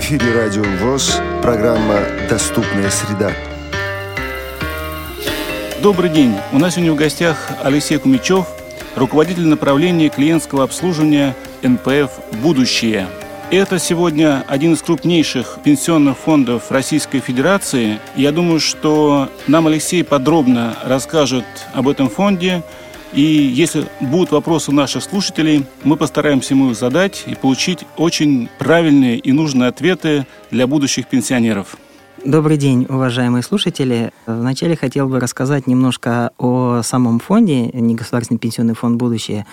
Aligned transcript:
эфире 0.00 0.32
Радио 0.32 0.62
ВОЗ, 0.80 1.20
программа 1.42 2.00
«Доступная 2.30 2.88
среда». 2.88 3.32
Добрый 5.82 6.08
день. 6.08 6.34
У 6.52 6.58
нас 6.58 6.74
сегодня 6.74 6.94
в 6.94 6.96
гостях 6.96 7.50
Алексей 7.62 7.98
Кумичев, 7.98 8.46
руководитель 8.96 9.46
направления 9.46 10.08
клиентского 10.08 10.64
обслуживания 10.64 11.36
НПФ 11.62 12.12
«Будущее». 12.42 13.08
Это 13.50 13.78
сегодня 13.78 14.42
один 14.48 14.72
из 14.72 14.80
крупнейших 14.80 15.58
пенсионных 15.62 16.16
фондов 16.16 16.70
Российской 16.70 17.20
Федерации. 17.20 17.98
Я 18.16 18.32
думаю, 18.32 18.58
что 18.58 19.28
нам 19.48 19.66
Алексей 19.66 20.02
подробно 20.02 20.76
расскажет 20.82 21.44
об 21.74 21.88
этом 21.88 22.08
фонде– 22.08 22.62
и 23.12 23.22
если 23.22 23.86
будут 24.00 24.30
вопросы 24.30 24.72
наших 24.72 25.02
слушателей, 25.02 25.66
мы 25.82 25.96
постараемся 25.96 26.54
ему 26.54 26.70
их 26.70 26.76
задать 26.76 27.24
и 27.26 27.34
получить 27.34 27.80
очень 27.96 28.48
правильные 28.58 29.18
и 29.18 29.32
нужные 29.32 29.68
ответы 29.68 30.26
для 30.50 30.66
будущих 30.66 31.06
пенсионеров. 31.06 31.76
Добрый 32.24 32.58
день, 32.58 32.84
уважаемые 32.86 33.42
слушатели. 33.42 34.12
Вначале 34.26 34.76
хотел 34.76 35.08
бы 35.08 35.20
рассказать 35.20 35.66
немножко 35.66 36.32
о 36.36 36.82
самом 36.82 37.18
фонде, 37.18 37.68
негосударственный 37.68 38.38
пенсионный 38.38 38.74
фонд 38.74 38.96
«Будущее». 38.98 39.46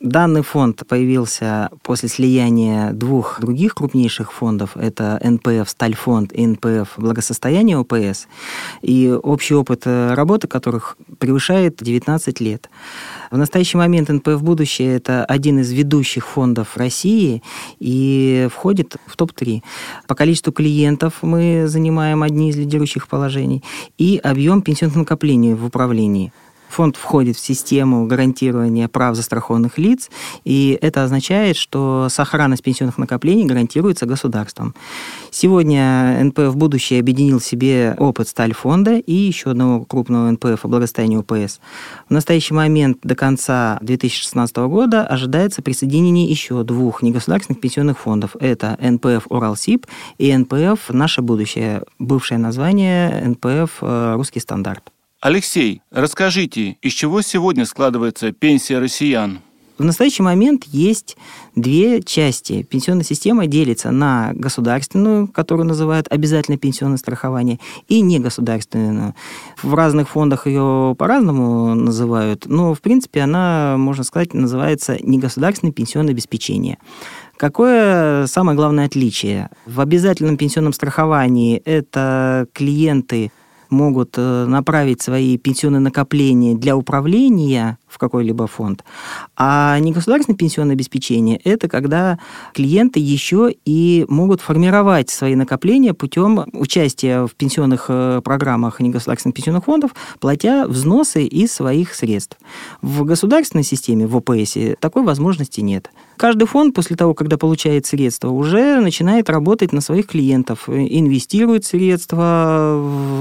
Данный 0.00 0.42
фонд 0.42 0.82
появился 0.88 1.68
после 1.82 2.08
слияния 2.08 2.92
двух 2.92 3.38
других 3.40 3.74
крупнейших 3.74 4.32
фондов. 4.32 4.70
Это 4.76 5.20
НПФ 5.22 5.68
«Стальфонд» 5.68 6.32
и 6.32 6.46
НПФ 6.46 6.94
«Благосостояние 6.96 7.76
ОПС». 7.78 8.26
И 8.80 9.10
общий 9.10 9.54
опыт 9.54 9.82
э, 9.84 10.14
работы 10.14 10.48
которых 10.48 10.96
превышает 11.18 11.76
19 11.80 12.40
лет. 12.40 12.70
В 13.30 13.36
настоящий 13.36 13.76
момент 13.76 14.08
НПФ 14.08 14.42
«Будущее»— 14.42 14.96
это 14.96 15.24
один 15.26 15.60
из 15.60 15.70
ведущих 15.70 16.26
фондов 16.26 16.76
России 16.78 17.42
и 17.78 18.48
входит 18.50 18.96
в 19.06 19.16
топ-3. 19.16 19.62
По 20.08 20.14
количеству 20.14 20.50
клиентов 20.50 21.18
мы 21.20 21.68
занимаем 21.68 21.99
одни 22.22 22.50
из 22.50 22.56
лидирующих 22.56 23.08
положений 23.08 23.62
и 23.98 24.20
объем 24.22 24.62
пенсионных 24.62 24.96
накоплений 24.96 25.54
в 25.54 25.64
управлении– 25.64 26.32
Фонд 26.70 26.96
входит 26.96 27.36
в 27.36 27.40
систему 27.44 28.06
гарантирования 28.06 28.88
прав 28.88 29.16
застрахованных 29.16 29.78
лиц, 29.78 30.10
и 30.44 30.78
это 30.80 31.04
означает, 31.04 31.56
что 31.56 32.08
сохранность 32.08 32.62
пенсионных 32.62 32.98
накоплений 32.98 33.44
гарантируется 33.44 34.06
государством. 34.06 34.74
Сегодня 35.30 36.18
НПФ 36.24 36.54
«Будущее» 36.56 37.00
объединил 37.00 37.38
в 37.40 37.44
себе 37.44 37.94
опыт 37.98 38.28
сталь 38.28 38.54
фонда 38.54 38.98
и 38.98 39.12
еще 39.12 39.50
одного 39.50 39.84
крупного 39.84 40.30
НПФ 40.30 40.64
о 40.64 40.68
благосостоянии 40.68 41.18
ОПС. 41.18 41.60
В 42.08 42.12
настоящий 42.12 42.54
момент 42.54 42.98
до 43.02 43.14
конца 43.14 43.78
2016 43.82 44.56
года 44.68 45.06
ожидается 45.06 45.62
присоединение 45.62 46.26
еще 46.26 46.62
двух 46.62 47.02
негосударственных 47.02 47.60
пенсионных 47.60 47.98
фондов. 47.98 48.36
Это 48.38 48.78
НПФ 48.80 49.26
«Уралсиб» 49.28 49.86
и 50.18 50.36
НПФ 50.36 50.90
«Наше 50.90 51.22
будущее», 51.22 51.82
бывшее 51.98 52.38
название 52.38 53.28
НПФ 53.28 53.78
э, 53.82 54.14
«Русский 54.14 54.40
стандарт». 54.40 54.92
Алексей, 55.22 55.82
расскажите, 55.90 56.78
из 56.80 56.94
чего 56.94 57.20
сегодня 57.20 57.66
складывается 57.66 58.32
пенсия 58.32 58.78
россиян? 58.78 59.40
В 59.76 59.84
настоящий 59.84 60.22
момент 60.22 60.64
есть 60.64 61.18
две 61.54 62.00
части. 62.00 62.62
Пенсионная 62.62 63.04
система 63.04 63.46
делится 63.46 63.90
на 63.90 64.30
государственную, 64.32 65.28
которую 65.28 65.66
называют 65.66 66.06
обязательное 66.08 66.56
пенсионное 66.56 66.96
страхование, 66.96 67.58
и 67.86 68.00
негосударственную. 68.00 69.14
В 69.62 69.74
разных 69.74 70.08
фондах 70.08 70.46
ее 70.46 70.96
по-разному 70.98 71.74
называют, 71.74 72.46
но, 72.46 72.72
в 72.72 72.80
принципе, 72.80 73.20
она, 73.20 73.76
можно 73.76 74.04
сказать, 74.04 74.32
называется 74.32 74.96
негосударственное 75.02 75.74
пенсионное 75.74 76.14
обеспечение. 76.14 76.78
Какое 77.36 78.26
самое 78.26 78.56
главное 78.56 78.86
отличие? 78.86 79.50
В 79.66 79.80
обязательном 79.82 80.38
пенсионном 80.38 80.72
страховании 80.72 81.58
это 81.58 82.46
клиенты 82.54 83.32
могут 83.70 84.14
э, 84.16 84.44
направить 84.46 85.02
свои 85.02 85.36
пенсионные 85.38 85.80
накопления 85.80 86.54
для 86.54 86.76
управления 86.76 87.78
в 87.90 87.98
какой-либо 87.98 88.46
фонд. 88.46 88.84
А 89.36 89.78
негосударственное 89.80 90.38
пенсионное 90.38 90.74
обеспечение– 90.74 91.40
это 91.44 91.68
когда 91.68 92.18
клиенты 92.54 93.00
еще 93.00 93.54
и 93.64 94.06
могут 94.08 94.40
формировать 94.40 95.10
свои 95.10 95.34
накопления 95.34 95.92
путем 95.92 96.44
участия 96.52 97.26
в 97.26 97.34
пенсионных 97.34 97.86
э, 97.88 98.20
программах 98.24 98.80
негосударственных 98.80 99.34
пенсионных 99.34 99.64
фондов, 99.64 99.90
платя 100.20 100.66
взносы 100.68 101.24
из 101.24 101.52
своих 101.52 101.94
средств. 101.94 102.38
В 102.80 103.04
государственной 103.04 103.64
системе, 103.64 104.06
в 104.06 104.16
ОПС, 104.16 104.56
такой 104.78 105.02
возможности 105.02 105.60
нет. 105.60 105.90
Каждый 106.20 106.44
фонд 106.44 106.74
после 106.74 106.96
того, 106.96 107.14
когда 107.14 107.38
получает 107.38 107.86
средства, 107.86 108.28
уже 108.28 108.80
начинает 108.80 109.30
работать 109.30 109.72
на 109.72 109.80
своих 109.80 110.06
клиентов, 110.06 110.68
инвестирует 110.68 111.64
средства 111.64 112.76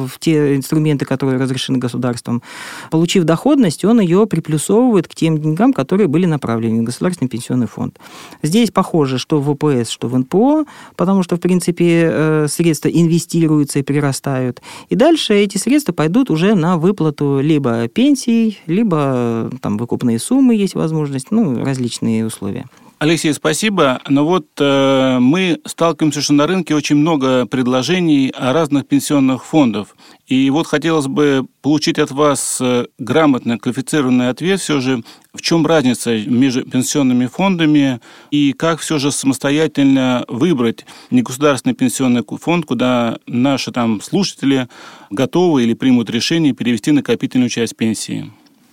в 0.06 0.20
те 0.20 0.58
инструменты, 0.58 1.06
которые 1.06 1.40
разрешены 1.40 1.78
государством. 1.78 2.44
Получив 2.92 3.24
доходность, 3.24 3.86
он 3.86 4.02
ее 4.02 4.28
приплюсовывает 4.60 5.08
к 5.08 5.16
тем 5.16 5.38
деньгам, 5.38 5.74
которые 5.74 6.08
были 6.08 6.26
направлены 6.26 6.82
в 6.82 6.86
Государственный 6.86 7.30
пенсионный 7.30 7.68
фонд. 7.68 7.98
Здесь 8.44 8.72
похоже, 8.72 9.18
что 9.18 9.40
в 9.40 9.54
ВПС, 9.54 9.90
что 9.90 10.08
в 10.08 10.18
НПО, 10.18 10.66
потому 10.96 11.24
что, 11.24 11.36
в 11.36 11.40
принципе, 11.40 12.10
э, 12.12 12.48
средства 12.50 12.90
инвестируются 12.90 13.80
и 13.80 13.84
прирастают. 13.84 14.62
И 14.90 14.96
дальше 14.96 15.34
эти 15.34 15.58
средства 15.58 15.94
пойдут 15.94 16.30
уже 16.30 16.56
на 16.56 16.78
выплату 16.78 17.40
либо 17.42 17.88
пенсий, 17.88 18.60
либо 18.68 19.50
там 19.62 19.78
выкупные 19.78 20.20
суммы 20.20 20.56
есть 20.56 20.76
возможность, 20.76 21.32
ну, 21.32 21.64
различные 21.64 22.26
условия. 22.26 22.66
Алексей, 23.00 23.34
спасибо. 23.34 24.02
Но 24.10 24.26
вот 24.26 24.48
э, 24.60 25.20
мы 25.22 25.62
сталкиваемся, 25.66 26.20
что 26.20 26.34
на 26.34 26.48
рынке 26.48 26.76
очень 26.76 26.98
много 26.98 27.46
предложений 27.46 28.34
о 28.36 28.52
разных 28.52 28.90
пенсионных 28.90 29.46
фондов. 29.46 29.96
И 30.28 30.50
вот 30.50 30.68
хотелось 30.68 31.08
бы 31.08 31.48
получить 31.62 31.98
от 31.98 32.12
вас 32.12 32.58
э, 32.60 32.88
грамотный, 32.98 33.58
квалифицированный 33.58 34.28
ответ 34.28 34.60
все 34.60 34.82
же, 34.82 35.02
в 35.34 35.40
чем 35.42 35.66
разница 35.66 36.18
между 36.26 36.66
пенсионными 36.66 37.28
фондами 37.28 38.02
и 38.32 38.52
как 38.52 38.82
все 38.82 38.98
же 38.98 39.14
самостоятельно 39.14 40.26
выбрать 40.28 40.86
негосударственный 41.10 41.76
пенсионный 41.76 42.26
фонд, 42.26 42.66
куда 42.66 43.20
наши 43.26 43.72
там 43.72 44.02
слушатели 44.02 44.68
готовы 45.10 45.64
или 45.64 45.74
примут 45.74 46.10
решение 46.10 46.52
перевести 46.52 46.92
накопительную 46.92 47.50
часть 47.50 47.78
пенсии. 47.78 48.30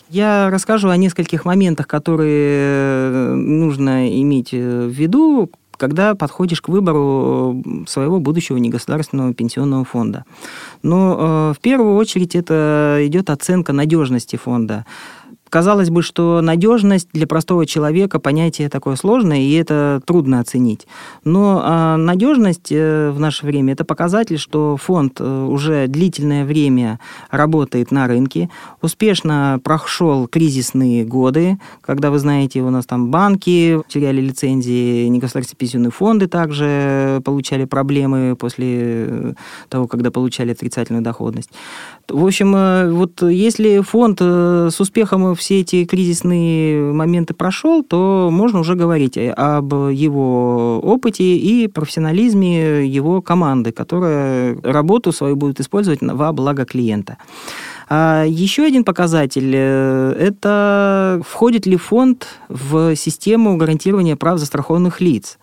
Я 0.08 0.50
расскажу 0.50 0.88
о 0.88 0.96
нескольких 0.96 1.44
моментах, 1.44 1.88
которые 1.88 2.60
э, 2.60 3.34
нужно 3.34 4.08
иметь 4.22 4.50
э, 4.52 4.86
в 4.86 4.90
виду, 4.90 5.50
когда 5.76 6.14
подходишь 6.14 6.60
к 6.60 6.68
выбору 6.68 7.62
своего 7.86 8.20
будущего 8.20 8.56
негосударственного 8.56 9.34
пенсионного 9.34 9.84
фонда. 9.84 10.24
Но 10.82 11.50
э, 11.50 11.54
в 11.54 11.60
первую 11.60 11.96
очередь 11.96 12.36
это 12.36 13.00
идет 13.02 13.30
оценка 13.30 13.72
надежности 13.72 14.36
фонда. 14.36 14.86
Казалось 15.56 15.88
бы, 15.88 16.02
что 16.02 16.42
надежность 16.42 17.08
для 17.14 17.26
простого 17.26 17.64
человека 17.64 18.20
понятие 18.20 18.68
такое 18.68 18.94
сложное, 18.94 19.38
и 19.38 19.52
это 19.54 20.02
трудно 20.04 20.40
оценить. 20.40 20.86
Но 21.24 21.62
а, 21.64 21.96
надежность 21.96 22.70
э, 22.70 23.10
в 23.10 23.18
наше 23.18 23.46
время 23.46 23.72
это 23.72 23.86
показатель, 23.86 24.36
что 24.36 24.76
фонд 24.76 25.18
э, 25.18 25.44
уже 25.46 25.86
длительное 25.86 26.44
время 26.44 27.00
работает 27.30 27.90
на 27.90 28.06
рынке, 28.06 28.50
успешно 28.82 29.58
прошел 29.64 30.28
кризисные 30.28 31.06
годы, 31.06 31.58
когда, 31.80 32.10
вы 32.10 32.18
знаете, 32.18 32.60
у 32.60 32.68
нас 32.68 32.84
там 32.84 33.10
банки 33.10 33.80
теряли 33.88 34.20
лицензии, 34.20 35.06
негосударственные 35.06 35.58
пенсионные 35.58 35.90
фонды 35.90 36.26
также 36.26 37.22
получали 37.24 37.64
проблемы 37.64 38.36
после 38.36 39.34
того, 39.70 39.86
когда 39.86 40.10
получали 40.10 40.52
отрицательную 40.52 41.02
доходность. 41.02 41.48
В 42.10 42.26
общем, 42.26 42.54
э, 42.54 42.90
вот 42.90 43.22
если 43.22 43.80
фонд 43.80 44.20
с 44.20 44.78
успехом 44.78 45.34
все 45.46 45.60
эти 45.60 45.84
кризисные 45.84 46.92
моменты 46.92 47.32
прошел, 47.32 47.84
то 47.84 48.30
можно 48.32 48.58
уже 48.58 48.74
говорить 48.74 49.16
об 49.16 49.72
его 49.90 50.80
опыте 50.80 51.22
и 51.22 51.68
профессионализме 51.68 52.84
его 52.84 53.22
команды, 53.22 53.70
которая 53.70 54.58
работу 54.62 55.12
свою 55.12 55.36
будет 55.36 55.60
использовать 55.60 56.00
во 56.02 56.32
благо 56.32 56.64
клиента. 56.64 57.18
А 57.88 58.24
еще 58.24 58.64
один 58.64 58.82
показатель 58.82 59.52
э,– 59.54 60.16
это 60.18 61.22
входит 61.24 61.66
ли 61.66 61.76
фонд 61.76 62.26
в 62.48 62.96
систему 62.96 63.56
гарантирования 63.56 64.16
прав 64.16 64.40
застрахованных 64.40 65.00
лиц. 65.00 65.38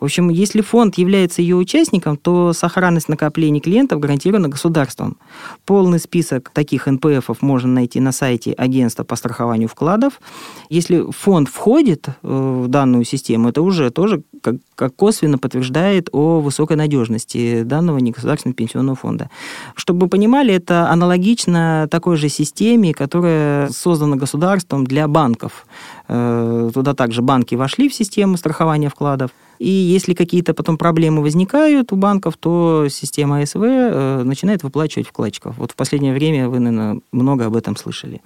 В 0.00 0.04
общем, 0.04 0.28
если 0.28 0.60
фонд 0.60 0.96
является 0.96 1.42
ее 1.42 1.56
участником, 1.56 2.16
то 2.16 2.52
сохранность 2.52 3.08
накоплений 3.08 3.60
клиентов 3.60 4.00
гарантирована 4.00 4.48
государством. 4.48 5.16
Полный 5.64 5.98
список 5.98 6.50
таких 6.50 6.86
НПФов 6.86 7.42
можно 7.42 7.72
найти 7.72 7.98
на 8.00 8.12
сайте 8.12 8.52
агентства 8.52 9.04
по 9.04 9.16
страхованию 9.16 9.68
вкладов. 9.68 10.20
Если 10.68 11.10
фонд 11.10 11.48
входит 11.48 12.08
э, 12.08 12.12
в 12.22 12.68
данную 12.68 13.04
систему, 13.04 13.48
это 13.48 13.62
уже 13.62 13.90
тоже 13.90 14.22
как, 14.40 14.56
как 14.76 14.94
косвенно 14.94 15.38
подтверждает 15.38 16.08
о 16.12 16.40
высокой 16.40 16.76
надежности 16.76 17.62
данного 17.62 17.98
негосударственного 17.98 18.54
пенсионного 18.56 18.96
фонда. 18.96 19.30
Чтобы 19.74 20.04
вы 20.04 20.08
понимали, 20.08 20.54
это 20.54 20.88
аналогично 20.90 21.88
такой 21.90 22.16
же 22.16 22.28
системе, 22.28 22.94
которая 22.94 23.68
создана 23.70 24.16
государством 24.16 24.86
для 24.86 25.08
банков. 25.08 25.66
Э, 26.06 26.70
туда 26.72 26.94
также 26.94 27.20
банки 27.22 27.56
вошли 27.56 27.88
в 27.88 27.94
систему 27.94 28.36
страхования 28.36 28.88
вкладов. 28.88 29.32
И 29.58 29.68
если 29.68 30.14
какие-то 30.14 30.54
потом 30.54 30.76
проблемы 30.76 31.22
возникают 31.22 31.92
у 31.92 31.96
банков, 31.96 32.36
то 32.38 32.86
система 32.90 33.40
АСВ 33.40 33.56
э, 33.62 34.22
начинает 34.24 34.62
выплачивать 34.62 35.08
вкладчиков. 35.08 35.56
Вот 35.58 35.72
в 35.72 35.76
последнее 35.76 36.12
время 36.12 36.48
вы, 36.48 36.58
наверное, 36.58 37.00
много 37.12 37.46
об 37.46 37.56
этом 37.56 37.76
слышали. 37.76 38.20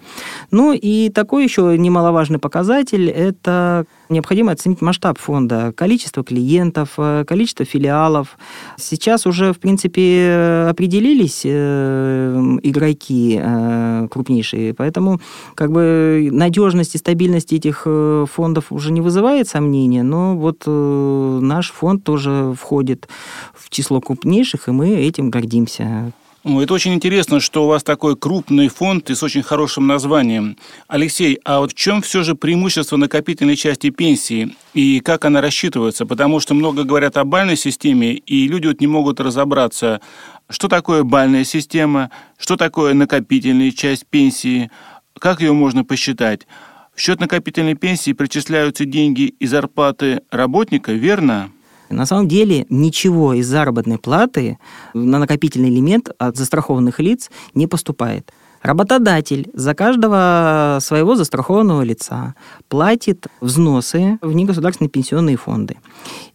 Ну 0.51 0.73
и 0.73 1.09
такой 1.11 1.45
еще 1.45 1.77
немаловажный 1.79 2.39
показатель– 2.39 3.09
это 3.11 3.87
необходимо 4.13 4.53
оценить 4.53 4.81
масштаб 4.81 5.19
фонда, 5.19 5.73
количество 5.77 6.23
клиентов, 6.23 6.91
э, 6.99 7.25
количество 7.27 7.65
филиалов. 7.65 8.37
Сейчас 8.77 9.27
уже, 9.27 9.53
в 9.53 9.59
принципе, 9.59 10.67
определились 10.71 11.43
э, 11.45 12.59
игроки 12.63 13.41
э, 13.43 14.09
крупнейшие, 14.11 14.75
поэтому 14.75 15.21
как 15.55 15.73
бы 15.73 16.29
надежность 16.33 16.95
и 16.95 16.99
стабильность 16.99 17.53
этих 17.53 17.87
фондов 18.31 18.67
уже 18.71 18.93
не 18.93 19.01
вызывает 19.01 19.49
сомнения, 19.49 20.03
но 20.03 20.37
вот 20.37 20.63
наш 20.67 21.73
фонд 21.73 22.05
тоже 22.05 22.55
входит 22.59 23.09
в 23.55 23.71
число 23.71 24.01
крупнейших, 24.01 24.69
и 24.69 24.71
мы 24.73 24.91
этим 24.91 25.31
гордимся. 25.31 26.13
Это 26.45 26.75
очень 26.75 26.93
интересно, 26.95 27.39
что 27.39 27.65
у 27.65 27.69
вас 27.69 27.85
такой 27.85 28.17
крупный 28.17 28.67
фонд 28.67 29.11
и 29.11 29.15
с 29.15 29.23
очень 29.23 29.43
хорошим 29.43 29.87
названием. 29.87 30.57
Алексей, 30.89 31.39
а 31.45 31.61
вот 31.61 31.71
в 31.71 31.75
чем 31.77 32.03
все 32.03 32.25
же 32.25 32.35
преимущество 32.35 32.97
накопительной 32.97 33.55
части 33.55 33.91
пенсии 33.91 34.57
и 34.75 34.99
как 34.99 35.25
она 35.25 35.41
рассчитывается? 35.41 36.05
Потому 36.05 36.41
что 36.41 36.55
много 36.55 36.83
говорят 36.83 37.17
о 37.17 37.23
бальной 37.23 37.57
системе, 37.57 38.15
и 38.15 38.49
люди 38.49 38.67
вот 38.67 38.81
не 38.81 38.89
могут 38.89 39.21
разобраться, 39.21 40.01
что 40.51 40.67
такое 40.67 41.05
бальная 41.05 41.45
система, 41.45 42.11
что 42.39 42.57
такое 42.57 42.93
накопительная 42.93 43.71
часть 43.71 44.05
пенсии, 44.07 44.69
как 45.21 45.43
ее 45.43 45.53
можно 45.53 45.85
посчитать. 45.85 46.49
В 46.93 47.01
счет 47.01 47.21
накопительной 47.21 47.77
пенсии 47.77 48.15
причисляются 48.15 48.85
деньги 48.85 49.33
и 49.39 49.47
зарплаты 49.47 50.23
работника, 50.33 50.93
верно? 50.93 51.53
На 51.93 52.07
самом 52.07 52.29
деле 52.29 52.67
ничего 52.69 53.35
из 53.35 53.47
заработной 53.47 53.99
платы 53.99 54.59
на 54.95 55.19
накопительный 55.19 55.69
элемент 55.69 56.11
от 56.19 56.37
застрахованных 56.37 57.01
лиц 57.01 57.31
не 57.55 57.67
поступает. 57.67 58.33
Работодатель 58.63 59.51
за 59.55 59.75
каждого 59.75 60.79
своего 60.81 61.17
застрахованного 61.17 61.83
лица 61.83 62.35
платит 62.69 63.27
взносы 63.41 64.19
в 64.23 64.33
негосударственные 64.33 64.89
пенсионные 64.91 65.37
фонды. 65.37 65.79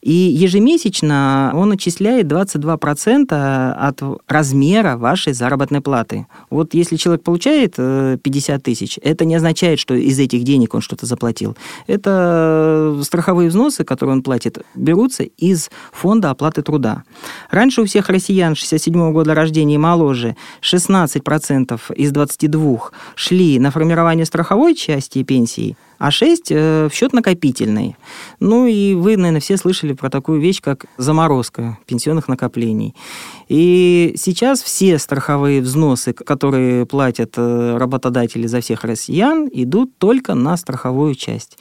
И 0.01 0.11
ежемесячно 0.11 1.51
он 1.53 1.71
отчисляет 1.71 2.27
22% 2.27 3.73
от 3.73 4.01
размера 4.27 4.97
вашей 4.97 5.33
заработной 5.33 5.81
платы. 5.81 6.27
Вот 6.49 6.73
если 6.73 6.97
человек 6.97 7.23
получает 7.23 7.75
50 7.75 8.19
э, 8.27 8.61
тысяч, 8.61 8.99
это 9.01 9.23
не 9.25 9.35
означает, 9.35 9.79
что 9.79 9.95
из 9.95 10.19
этих 10.19 10.43
денег 10.43 10.73
он 10.75 10.81
что-то 10.81 11.05
заплатил. 11.05 11.55
Это 11.87 12.99
страховые 13.03 13.49
взносы, 13.49 13.85
которые 13.85 14.15
он 14.15 14.21
платит, 14.21 14.59
берутся 14.75 15.23
из 15.23 15.69
фонда 15.91 16.29
оплаты 16.29 16.61
труда. 16.61 17.03
Раньше 17.49 17.81
у 17.81 17.85
всех 17.85 18.09
россиян 18.09 18.55
67 18.55 19.13
года 19.13 19.33
рождения 19.33 19.75
и 19.75 19.77
моложе 19.77 20.35
16% 20.61 21.79
из 21.95 22.11
22 22.17 22.89
шли 23.15 23.59
на 23.59 23.69
формирование 23.69 24.25
страховой 24.25 24.73
части 24.73 25.23
пенсии, 25.23 25.77
а 25.97 26.11
6 26.11 26.51
э, 26.51 26.87
в 26.91 26.93
счет 26.93 27.13
накопительный. 27.13 27.95
Ну 28.39 28.67
и 28.67 28.93
вы, 28.93 29.17
наверное, 29.17 29.41
все 29.41 29.57
слышали 29.57 29.93
про 29.93 30.09
такую 30.09 30.39
вещь, 30.39 30.61
как 30.61 30.85
заморозка 30.97 31.77
пенсионных 31.85 32.27
накоплений. 32.27 32.95
И 33.47 34.13
сейчас 34.17 34.61
все 34.61 34.99
страховые 34.99 35.61
взносы, 35.61 36.13
которые 36.13 36.85
платят 36.85 37.33
э, 37.37 37.77
работодатели 37.77 38.47
за 38.47 38.61
всех 38.61 38.83
россиян, 38.83 39.49
идут 39.51 39.97
только 39.97 40.33
на 40.35 40.57
страховую 40.57 41.15
часть. 41.15 41.57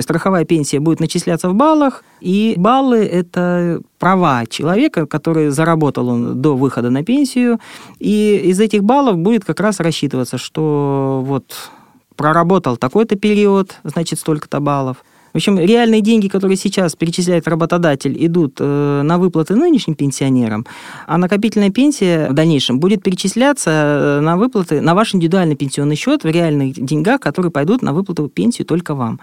Страховая 0.00 0.44
пенсия 0.44 0.80
будет 0.80 1.00
начисляться 1.00 1.48
в 1.48 1.54
баллах, 1.54 2.04
и 2.20 2.54
баллы– 2.56 2.98
это 3.04 3.80
права 3.98 4.46
человека, 4.46 5.06
который 5.06 5.50
заработал 5.50 6.08
он 6.08 6.40
до 6.40 6.56
выхода 6.56 6.90
на 6.90 7.04
пенсию, 7.04 7.58
и 7.98 8.40
из 8.44 8.60
этих 8.60 8.82
баллов 8.82 9.18
будет 9.18 9.44
как 9.44 9.60
раз 9.60 9.80
рассчитываться, 9.80 10.38
что 10.38 11.22
вот 11.26 11.70
проработал 12.16 12.76
такой-то 12.76 13.16
период, 13.16 13.76
значит, 13.84 14.18
столько-то 14.18 14.60
баллов– 14.60 15.04
в 15.34 15.36
общем, 15.36 15.58
реальные 15.58 16.00
деньги, 16.00 16.28
которые 16.28 16.56
сейчас 16.56 16.94
перечисляет 16.94 17.48
работодатель, 17.48 18.16
идут 18.24 18.58
э, 18.60 19.02
на 19.02 19.18
выплаты 19.18 19.56
нынешним 19.56 19.96
пенсионерам, 19.96 20.64
а 21.08 21.18
накопительная 21.18 21.70
пенсия 21.70 22.28
в 22.28 22.34
дальнейшем 22.34 22.78
будет 22.78 23.02
перечисляться 23.02 23.70
э, 23.70 24.20
на 24.20 24.36
выплаты 24.36 24.80
на 24.80 24.94
ваш 24.94 25.12
индивидуальный 25.12 25.56
пенсионный 25.56 25.96
счет 25.96 26.22
в 26.22 26.28
реальных 26.28 26.74
деньгах, 26.74 27.20
которые 27.20 27.50
пойдут 27.50 27.82
на 27.82 27.92
выплату 27.92 28.28
пенсии 28.28 28.62
только 28.62 28.94
вам. 28.94 29.18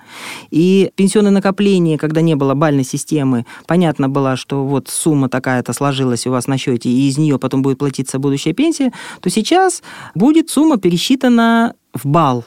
И 0.49 0.91
пенсионное 0.95 1.31
накопление, 1.31 1.97
когда 1.97 2.19
не 2.19 2.35
было 2.35 2.55
бальной 2.55 2.83
системы, 2.83 3.45
понятно 3.65 4.09
было, 4.09 4.35
что 4.35 4.65
вот 4.65 4.89
сумма 4.89 5.29
такая-то 5.29 5.71
сложилась 5.71 6.27
у 6.27 6.31
вас 6.31 6.45
на 6.45 6.57
счете, 6.57 6.89
и 6.89 7.07
из 7.07 7.17
нее 7.17 7.39
потом 7.39 7.61
будет 7.61 7.77
платиться 7.77 8.19
будущая 8.19 8.51
пенсия, 8.51 8.91
то 9.21 9.29
сейчас 9.29 9.81
будет 10.13 10.49
сумма 10.49 10.75
пересчитана 10.75 11.73
в 11.93 12.05
балл 12.05 12.43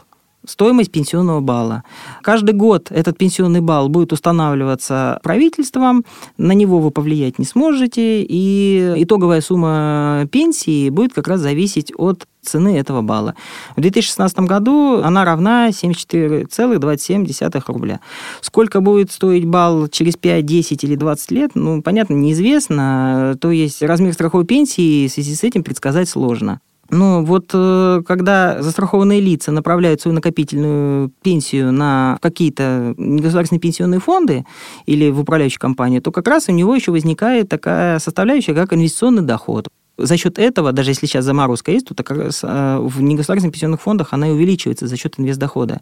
стоимость 0.47 0.93
пенсионного 0.93 1.41
балла. 1.41 1.85
Каждый 2.23 2.55
год 2.55 2.91
этот 2.91 3.19
пенсионный 3.19 3.61
балл 3.61 3.89
будет 3.89 4.13
устанавливаться 4.13 5.19
правительством, 5.23 6.05
на 6.39 6.53
него 6.53 6.81
вы 6.81 6.91
повлиять 6.91 7.39
не 7.39 7.45
сможете, 7.45 8.23
и 8.23 8.95
итоговая 8.97 9.41
сумма 9.41 10.27
пенсии 10.31 10.91
будет 10.91 11.13
как 11.13 11.29
раз 11.29 11.41
зависеть 11.41 11.93
от 11.97 12.27
цены 12.43 12.77
этого 12.79 13.03
балла. 13.03 13.35
В 13.77 13.81
2016 13.81 14.41
году 14.41 15.01
она 15.03 15.25
равна 15.25 15.71
74,27 15.71 17.63
рубля. 17.67 18.01
Сколько 18.41 18.81
будет 18.81 19.11
стоить 19.11 19.47
балл 19.47 19.89
через 19.89 20.17
5, 20.17 20.45
10 20.45 20.85
или 20.85 20.95
20 20.95 21.31
лет, 21.31 21.51
ну, 21.55 21.83
понятно, 21.83 22.15
неизвестно. 22.15 23.37
То 23.41 23.51
есть 23.51 23.83
размер 23.83 24.13
страховой 24.13 24.45
пенсии 24.45 25.09
в 25.09 25.13
связи 25.13 25.35
с 25.35 25.43
этим 25.43 25.63
предсказать 25.63 26.09
сложно. 26.09 26.61
Ну, 26.91 27.25
вот 27.25 27.51
э, 27.55 28.03
когда 28.07 28.63
застрахованные 28.63 29.21
лица 29.21 29.53
направляют 29.53 30.01
свою 30.01 30.15
накопительную 30.15 31.11
пенсию 31.23 31.73
на 31.73 32.19
какие-то 32.21 32.95
государственные 32.97 33.61
пенсионные 33.61 34.01
фонды 34.01 34.45
или 34.87 35.11
в 35.11 35.21
управляющую 35.21 35.61
компанию, 35.61 36.03
то 36.03 36.13
как 36.13 36.29
раз 36.29 36.49
у 36.49 36.53
него 36.53 36.75
еще 36.75 36.93
возникает 36.93 37.49
такая 37.49 37.99
составляющая, 37.99 38.55
как 38.55 38.73
инвестиционный 38.73 39.23
доход 39.23 39.69
за 39.97 40.17
счет 40.17 40.39
этого, 40.39 40.73
даже 40.73 40.91
если 40.91 41.07
сейчас 41.07 41.25
заморозка 41.25 41.71
есть, 41.71 41.87
то 41.87 41.95
как 41.95 42.11
раз 42.11 42.41
э, 42.43 42.79
в 42.81 43.01
негосударственных 43.01 43.53
пенсионных 43.55 43.81
фондах 43.81 44.09
она 44.13 44.29
и 44.29 44.33
увеличивается 44.33 44.87
за 44.87 44.97
счет 44.97 45.15
инвестдохода. 45.19 45.81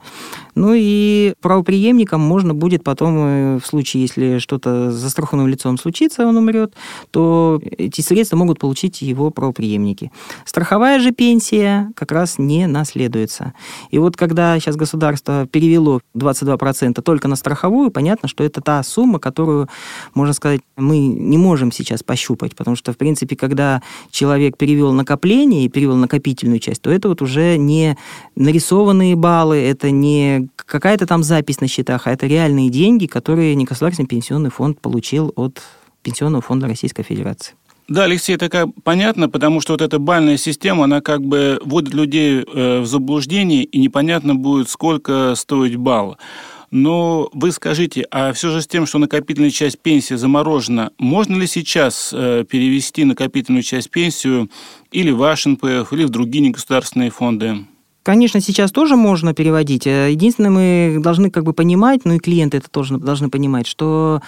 Ну 0.54 0.74
и 0.74 1.34
правоприемникам 1.40 2.20
можно 2.20 2.54
будет 2.54 2.84
потом, 2.84 3.16
э, 3.18 3.58
в 3.58 3.66
случае, 3.66 4.02
если 4.02 4.38
что-то 4.38 4.90
с 4.90 4.94
застрахованным 4.94 5.48
лицом 5.48 5.78
случится, 5.78 6.26
он 6.26 6.36
умрет, 6.36 6.74
то 7.10 7.60
эти 7.62 8.00
средства 8.02 8.36
могут 8.36 8.58
получить 8.58 9.00
его 9.02 9.30
правоприемники. 9.30 10.12
Страховая 10.44 11.00
же 11.00 11.12
пенсия 11.12 11.90
как 11.96 12.12
раз 12.12 12.38
не 12.38 12.66
наследуется. 12.66 13.54
И 13.90 13.98
вот 13.98 14.16
когда 14.16 14.58
сейчас 14.60 14.76
государство 14.76 15.46
перевело 15.46 16.00
22% 16.14 17.00
только 17.00 17.28
на 17.28 17.36
страховую, 17.36 17.90
понятно, 17.90 18.28
что 18.28 18.44
это 18.44 18.60
та 18.60 18.82
сумма, 18.82 19.18
которую, 19.18 19.68
можно 20.14 20.34
сказать, 20.34 20.60
мы 20.76 20.98
не 20.98 21.38
можем 21.38 21.72
сейчас 21.72 22.02
пощупать, 22.02 22.54
потому 22.56 22.76
что, 22.76 22.92
в 22.92 22.98
принципе, 22.98 23.36
когда 23.36 23.82
человек 24.10 24.56
перевел 24.56 24.92
накопление 24.92 25.64
и 25.64 25.68
перевел 25.68 25.96
накопительную 25.96 26.58
часть, 26.58 26.82
то 26.82 26.90
это 26.90 27.08
вот 27.08 27.22
уже 27.22 27.56
не 27.56 27.96
нарисованные 28.36 29.16
баллы, 29.16 29.56
это 29.56 29.90
не 29.90 30.48
какая-то 30.56 31.06
там 31.06 31.22
запись 31.22 31.60
на 31.60 31.68
счетах, 31.68 32.06
а 32.06 32.12
это 32.12 32.26
реальные 32.26 32.70
деньги, 32.70 33.06
которые 33.06 33.54
негосударственный 33.54 34.08
пенсионный 34.08 34.50
фонд 34.50 34.80
получил 34.80 35.32
от 35.36 35.62
Пенсионного 36.02 36.42
фонда 36.42 36.66
Российской 36.66 37.04
Федерации. 37.04 37.54
Да, 37.88 38.04
Алексей, 38.04 38.34
это 38.36 38.70
понятно, 38.84 39.28
потому 39.28 39.60
что 39.60 39.74
вот 39.74 39.82
эта 39.82 39.98
бальная 39.98 40.36
система, 40.36 40.84
она 40.84 41.00
как 41.00 41.22
бы 41.22 41.60
вводит 41.64 41.94
людей 41.94 42.42
э, 42.42 42.80
в 42.80 42.86
заблуждение, 42.86 43.64
и 43.64 43.78
непонятно 43.78 44.34
будет, 44.34 44.70
сколько 44.70 45.34
стоить 45.36 45.76
балл. 45.76 46.16
Но 46.72 47.28
вы 47.34 47.52
скажите, 47.52 48.06
а 48.10 48.32
все 48.32 48.50
же 48.50 48.62
с 48.62 48.66
тем, 48.66 48.86
что 48.86 48.98
накопительная 48.98 49.50
часть 49.50 49.78
пенсии 49.78 50.14
заморожена, 50.14 50.90
можно 50.98 51.36
ли 51.36 51.46
сейчас 51.46 52.12
э, 52.14 52.44
перевести 52.48 53.04
накопительную 53.04 53.62
часть 53.62 53.90
пенсию 53.90 54.50
или 54.90 55.10
в 55.10 55.18
ваш 55.18 55.44
НПФ, 55.44 55.92
или 55.92 56.04
в 56.04 56.08
другие 56.08 56.42
негосударственные 56.42 57.10
фонды? 57.10 57.66
Конечно, 58.02 58.40
сейчас 58.40 58.72
тоже 58.72 58.96
можно 58.96 59.34
переводить. 59.34 59.86
Э, 59.86 60.10
единственное, 60.10 60.50
мы 60.50 60.98
должны 61.02 61.30
как 61.30 61.44
бы 61.44 61.52
понимать, 61.52 62.06
ну 62.06 62.14
и 62.14 62.18
клиенты 62.18 62.56
это 62.56 62.70
тоже 62.70 62.96
должны 62.96 63.28
понимать, 63.28 63.66
что 63.66 64.22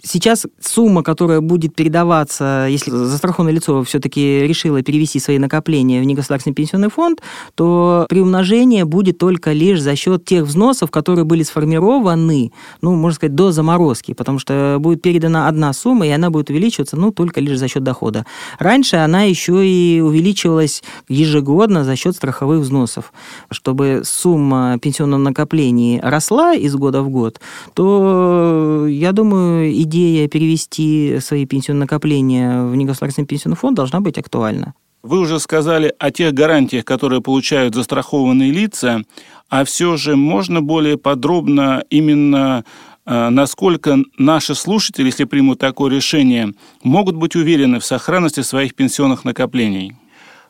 Сейчас 0.00 0.46
сумма, 0.60 1.02
которая 1.02 1.40
будет 1.40 1.74
передаваться, 1.74 2.68
если 2.70 2.90
застрахованное 2.90 3.52
лицо 3.52 3.82
все-таки 3.82 4.46
решило 4.46 4.80
перевести 4.82 5.18
свои 5.18 5.38
накопления 5.38 6.00
в 6.00 6.04
негосударственный 6.04 6.54
пенсионный 6.54 6.88
фонд, 6.88 7.20
то 7.56 8.06
приумножение 8.08 8.84
будет 8.84 9.18
только 9.18 9.52
лишь 9.52 9.80
за 9.80 9.96
счет 9.96 10.24
тех 10.24 10.44
взносов, 10.44 10.92
которые 10.92 11.24
были 11.24 11.42
сформированы, 11.42 12.52
ну, 12.80 12.94
можно 12.94 13.16
сказать, 13.16 13.34
до 13.34 13.50
заморозки, 13.50 14.14
потому 14.14 14.38
что 14.38 14.76
будет 14.78 15.02
передана 15.02 15.48
одна 15.48 15.72
сумма, 15.72 16.06
и 16.06 16.10
она 16.10 16.30
будет 16.30 16.50
увеличиваться, 16.50 16.96
ну, 16.96 17.10
только 17.10 17.40
лишь 17.40 17.58
за 17.58 17.66
счет 17.66 17.82
дохода. 17.82 18.24
Раньше 18.60 18.96
она 18.96 19.22
еще 19.22 19.66
и 19.66 20.00
увеличивалась 20.00 20.84
ежегодно 21.08 21.82
за 21.82 21.96
счет 21.96 22.14
страховых 22.14 22.60
взносов. 22.60 23.12
Чтобы 23.50 24.02
сумма 24.04 24.78
пенсионного 24.80 25.20
накопления 25.20 26.00
росла 26.02 26.54
из 26.54 26.76
года 26.76 27.02
в 27.02 27.08
год, 27.08 27.40
то, 27.74 28.86
я 28.88 29.10
думаю, 29.10 29.72
и 29.72 29.87
идея 29.88 30.28
перевести 30.28 31.18
свои 31.20 31.46
пенсионные 31.46 31.80
накопления 31.80 32.62
в 32.62 32.76
негосударственный 32.76 33.26
пенсионный 33.26 33.56
фонд 33.56 33.76
должна 33.76 34.00
быть 34.00 34.18
актуальна. 34.18 34.74
Вы 35.02 35.20
уже 35.20 35.38
сказали 35.40 35.94
о 35.98 36.10
тех 36.10 36.34
гарантиях, 36.34 36.84
которые 36.84 37.22
получают 37.22 37.74
застрахованные 37.74 38.50
лица, 38.50 39.02
а 39.48 39.64
все 39.64 39.96
же 39.96 40.16
можно 40.16 40.60
более 40.60 40.98
подробно 40.98 41.84
именно 41.88 42.64
э, 43.06 43.28
насколько 43.30 43.98
наши 44.18 44.54
слушатели, 44.54 45.06
если 45.06 45.24
примут 45.24 45.60
такое 45.60 45.90
решение, 45.90 46.52
могут 46.82 47.16
быть 47.16 47.36
уверены 47.36 47.78
в 47.78 47.84
сохранности 47.84 48.42
своих 48.42 48.74
пенсионных 48.74 49.24
накоплений? 49.24 49.94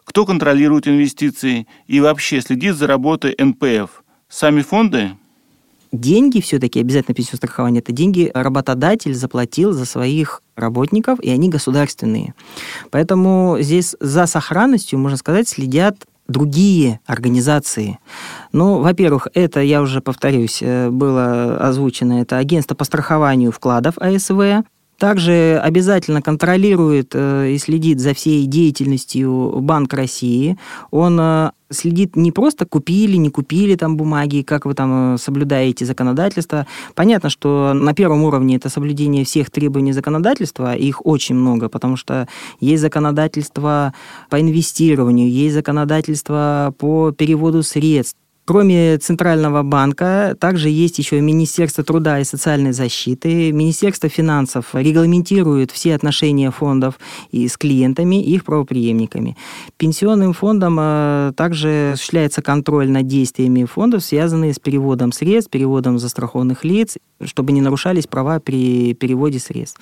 Кто 0.04 0.24
контролирует 0.24 0.88
инвестиции 0.88 1.66
и 1.86 2.00
вообще 2.00 2.40
следит 2.40 2.76
за 2.76 2.86
работой 2.86 3.36
НПФ? 3.38 4.02
Сами 4.28 4.62
фонды? 4.62 5.12
Деньги 5.92 6.40
все-таки, 6.40 6.80
обязательно 6.80 7.14
пенсионное 7.14 7.38
страхование, 7.38 7.80
это 7.80 7.92
деньги 7.92 8.30
работодатель 8.34 9.14
заплатил 9.14 9.72
за 9.72 9.84
своих 9.84 10.42
работников, 10.56 11.20
и 11.20 11.30
они 11.30 11.48
государственные. 11.48 12.34
Поэтому 12.90 13.58
здесь 13.60 13.96
за 14.00 14.26
сохранностью, 14.26 14.98
можно 14.98 15.16
сказать, 15.16 15.48
следят 15.48 15.96
другие 16.28 17.00
организации. 17.06 17.98
Ну, 18.52 18.80
во-первых, 18.80 19.28
это, 19.32 19.60
я 19.60 19.80
уже 19.80 20.00
повторюсь, 20.00 20.58
э, 20.60 20.90
было 20.90 21.56
озвучено, 21.56 22.20
это 22.20 22.36
агентство 22.36 22.74
по 22.74 22.84
страхованию 22.84 23.50
вкладов 23.50 23.96
АСВ, 23.98 24.62
также 24.98 25.60
обязательно 25.62 26.20
контролирует 26.20 27.12
э, 27.14 27.52
и 27.52 27.58
следит 27.58 28.00
за 28.00 28.14
всей 28.14 28.46
деятельностью 28.46 29.60
Банк 29.60 29.94
России. 29.94 30.58
Он 30.90 31.18
э, 31.20 31.50
следит 31.70 32.16
не 32.16 32.32
просто 32.32 32.66
купили, 32.66 33.16
не 33.16 33.30
купили 33.30 33.76
там 33.76 33.96
бумаги, 33.96 34.42
как 34.42 34.66
вы 34.66 34.74
там 34.74 35.14
э, 35.14 35.18
соблюдаете 35.18 35.84
законодательство. 35.84 36.66
Понятно, 36.96 37.30
что 37.30 37.74
на 37.74 37.94
первом 37.94 38.24
уровне 38.24 38.56
это 38.56 38.68
соблюдение 38.68 39.24
всех 39.24 39.50
требований 39.50 39.92
законодательства, 39.92 40.74
их 40.74 41.06
очень 41.06 41.36
много, 41.36 41.68
потому 41.68 41.96
что 41.96 42.26
есть 42.58 42.82
законодательство 42.82 43.94
по 44.30 44.40
инвестированию, 44.40 45.30
есть 45.30 45.54
законодательство 45.54 46.74
по 46.76 47.12
переводу 47.12 47.62
средств, 47.62 48.16
Кроме 48.48 48.96
Центрального 48.96 49.62
банка, 49.62 50.34
также 50.40 50.70
есть 50.70 50.98
еще 50.98 51.20
Министерство 51.20 51.84
труда 51.84 52.18
и 52.18 52.24
социальной 52.24 52.72
защиты. 52.72 53.52
Министерство 53.52 54.08
финансов 54.08 54.70
регламентирует 54.72 55.70
все 55.70 55.94
отношения 55.94 56.50
фондов 56.50 56.98
и 57.30 57.46
с 57.46 57.58
клиентами, 57.58 58.24
и 58.24 58.36
их 58.36 58.46
правоприемниками. 58.46 59.36
Пенсионным 59.76 60.32
фондом 60.32 60.78
э, 60.80 61.32
также 61.36 61.90
осуществляется 61.92 62.40
контроль 62.40 62.88
над 62.88 63.06
действиями 63.06 63.66
фондов, 63.66 64.02
связанные 64.02 64.54
с 64.54 64.58
переводом 64.58 65.12
средств, 65.12 65.50
переводом 65.50 65.98
застрахованных 65.98 66.64
лиц, 66.64 66.96
чтобы 67.22 67.52
не 67.52 67.60
нарушались 67.60 68.06
права 68.06 68.40
при 68.40 68.94
переводе 68.94 69.40
средств. 69.40 69.78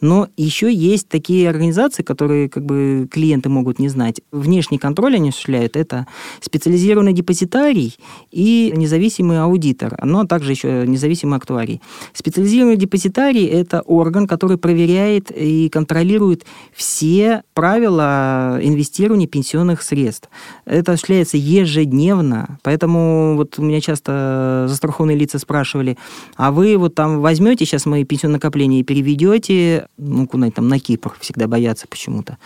Но 0.00 0.28
еще 0.38 0.72
есть 0.72 1.10
такие 1.10 1.50
организации, 1.50 2.02
которые 2.02 2.48
как 2.48 2.64
бы 2.64 3.06
клиенты 3.10 3.50
могут 3.50 3.78
не 3.78 3.90
знать. 3.90 4.22
Внешний 4.32 4.78
контроль 4.78 5.16
они 5.16 5.28
осуществляют. 5.28 5.76
Это 5.76 6.06
специализированный 6.40 7.12
депозитарий 7.12 7.98
и 8.30 8.72
независимый 8.76 9.40
аудитор, 9.40 9.96
но 10.02 10.24
также 10.24 10.52
еще 10.52 10.86
независимый 10.86 11.36
актуарий. 11.38 11.80
Специализированный 12.12 12.76
депозитарий– 12.76 13.46
это 13.46 13.80
орган, 13.82 14.26
который 14.26 14.58
проверяет 14.58 15.30
и 15.30 15.68
контролирует 15.68 16.44
все 16.72 17.42
правила 17.54 18.58
инвестирования 18.62 19.26
пенсионных 19.26 19.82
средств. 19.82 20.28
Это 20.64 20.92
осуществляется 20.92 21.36
ежедневно, 21.36 22.58
поэтому 22.62 23.36
вот 23.36 23.58
у 23.58 23.62
меня 23.62 23.80
часто 23.80 24.66
застрахованные 24.68 25.16
лица 25.16 25.38
спрашивали, 25.38 25.96
а 26.36 26.50
вы 26.52 26.76
вот 26.76 26.94
там 26.94 27.20
возьмете 27.20 27.64
сейчас 27.64 27.86
мои 27.86 28.04
пенсионные 28.04 28.36
накопления 28.36 28.80
и 28.80 28.82
переведете, 28.82 29.88
ну, 29.96 30.26
куда-нибудь 30.26 30.56
там 30.56 30.68
на 30.68 30.78
Кипр, 30.78 31.14
всегда 31.20 31.46
боятся 31.46 31.86
почему-то, 31.88 32.38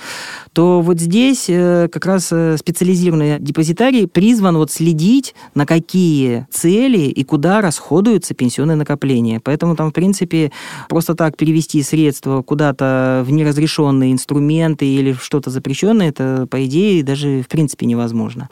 то 0.52 0.80
вот 0.80 1.00
здесь 1.00 1.46
э, 1.48 1.88
как 1.90 2.06
раз 2.06 2.28
э, 2.32 2.56
специализированный 2.56 3.38
депозитарий 3.40 4.06
призван 4.06 4.56
вот 4.56 4.70
следить 4.70 5.34
на 5.54 5.66
какие 5.66 6.46
цели 6.50 7.08
и 7.08 7.24
куда 7.24 7.60
расходуются 7.60 8.34
пенсионные 8.34 8.76
накопления. 8.76 9.40
Поэтому 9.42 9.76
там, 9.76 9.90
в 9.90 9.92
принципе, 9.92 10.52
просто 10.88 11.14
так 11.14 11.36
перевести 11.36 11.82
средства 11.82 12.42
куда-то 12.42 13.24
в 13.26 13.30
неразрешенные 13.32 14.12
инструменты 14.12 14.86
или 14.86 15.12
что-то 15.12 15.50
запрещенное, 15.50 16.08
это, 16.10 16.46
по 16.50 16.64
идее, 16.64 17.02
даже 17.02 17.42
в 17.42 17.48
принципе 17.48 17.86
невозможно. 17.86 18.48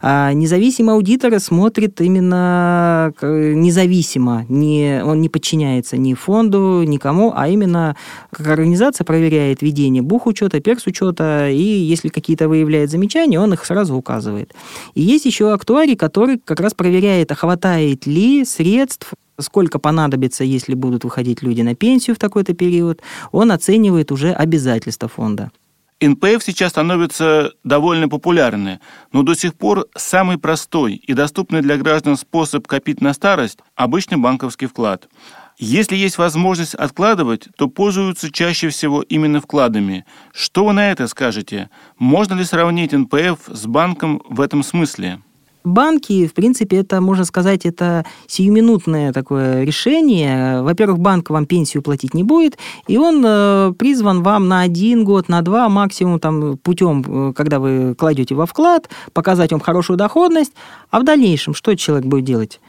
А 0.00 0.32
независимый 0.32 0.94
аудитор 0.94 1.38
смотрит 1.40 2.00
именно 2.00 3.12
независимо, 3.20 4.44
не, 4.48 5.02
он 5.04 5.20
не 5.20 5.28
подчиняется 5.28 5.96
ни 5.96 6.14
фонду, 6.14 6.82
никому, 6.86 7.32
а 7.34 7.48
именно 7.48 7.96
как 8.30 8.46
организация 8.48 9.04
проверяет 9.04 9.62
ведение 9.62 10.02
бухучета, 10.02 10.60
персучета, 10.60 11.48
и 11.50 11.62
если 11.62 12.08
какие-то 12.08 12.48
выявляет 12.48 12.90
замечания, 12.90 13.40
он 13.40 13.52
их 13.52 13.64
сразу 13.64 13.94
указывает. 13.94 14.54
И 14.94 15.02
есть 15.02 15.24
еще 15.24 15.52
актуарий, 15.52 15.96
который 15.96 16.17
как 16.44 16.60
раз 16.60 16.74
проверяет, 16.74 17.30
а 17.32 17.34
хватает 17.34 18.06
ли 18.06 18.44
средств 18.44 19.14
сколько 19.40 19.78
понадобится, 19.78 20.44
если 20.44 20.74
будут 20.74 21.04
выходить 21.04 21.42
люди 21.42 21.62
на 21.62 21.74
пенсию 21.74 22.16
в 22.16 22.18
такой-то 22.18 22.54
период, 22.54 23.00
он 23.32 23.52
оценивает 23.52 24.10
уже 24.12 24.32
обязательства 24.32 25.08
фонда. 25.08 25.50
НПФ 26.00 26.42
сейчас 26.44 26.70
становится 26.70 27.52
довольно 27.64 28.08
популярны, 28.08 28.78
но 29.12 29.22
до 29.22 29.34
сих 29.34 29.54
пор 29.54 29.86
самый 29.96 30.38
простой 30.38 30.94
и 30.94 31.12
доступный 31.12 31.60
для 31.60 31.76
граждан 31.76 32.16
способ 32.16 32.66
копить 32.68 33.00
на 33.00 33.12
старость– 33.14 33.58
обычный 33.74 34.16
банковский 34.16 34.66
вклад. 34.66 35.08
Если 35.58 35.96
есть 35.96 36.18
возможность 36.18 36.76
откладывать, 36.76 37.48
то 37.56 37.66
пользуются 37.66 38.30
чаще 38.30 38.68
всего 38.68 39.02
именно 39.02 39.40
вкладами. 39.40 40.04
Что 40.32 40.64
вы 40.64 40.72
на 40.72 40.92
это 40.92 41.08
скажете? 41.08 41.68
Можно 41.98 42.34
ли 42.34 42.44
сравнить 42.44 42.92
НПФ 42.92 43.48
с 43.48 43.66
банком 43.66 44.22
в 44.28 44.40
этом 44.40 44.62
смысле? 44.62 45.20
Банки, 45.64 46.26
в 46.26 46.34
принципе, 46.34 46.78
это, 46.78 47.00
можно 47.00 47.24
сказать, 47.24 47.66
это 47.66 48.04
сиюминутное 48.26 49.12
такое 49.12 49.64
решение. 49.64 50.62
Во-первых, 50.62 50.98
банк 50.98 51.30
вам 51.30 51.46
пенсию 51.46 51.82
платить 51.82 52.14
не 52.14 52.24
будет, 52.24 52.58
и 52.86 52.96
он 52.96 53.22
э, 53.24 53.72
призван 53.78 54.22
вам 54.22 54.48
на 54.48 54.62
один 54.62 55.04
год, 55.04 55.28
на 55.28 55.42
два 55.42 55.68
максимум, 55.68 56.20
там, 56.20 56.56
путем, 56.58 57.04
э, 57.06 57.32
когда 57.34 57.58
вы 57.58 57.94
кладете 57.94 58.34
во 58.34 58.46
вклад, 58.46 58.88
показать 59.12 59.52
вам 59.52 59.60
хорошую 59.60 59.96
доходность, 59.96 60.52
а 60.90 61.00
в 61.00 61.04
дальнейшем 61.04 61.54
что 61.54 61.74
человек 61.76 62.06
будет 62.06 62.24
делать? 62.24 62.60